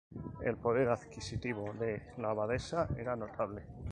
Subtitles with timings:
[0.43, 3.61] El poder adquisitivo de la abadesa era notable.